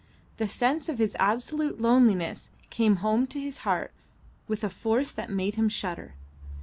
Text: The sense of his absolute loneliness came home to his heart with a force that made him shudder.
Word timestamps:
The 0.37 0.47
sense 0.47 0.89
of 0.89 0.97
his 0.97 1.15
absolute 1.19 1.79
loneliness 1.79 2.49
came 2.71 2.95
home 3.05 3.27
to 3.27 3.39
his 3.39 3.59
heart 3.59 3.91
with 4.47 4.63
a 4.63 4.69
force 4.71 5.11
that 5.11 5.29
made 5.29 5.53
him 5.53 5.69
shudder. 5.69 6.15